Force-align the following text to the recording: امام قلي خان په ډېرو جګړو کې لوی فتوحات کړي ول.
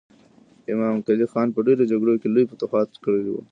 امام 0.73 0.95
قلي 1.07 1.25
خان 1.31 1.47
په 1.55 1.59
ډېرو 1.67 1.83
جګړو 1.91 2.13
کې 2.21 2.27
لوی 2.33 2.45
فتوحات 2.51 2.89
کړي 3.03 3.21
ول. 3.31 3.45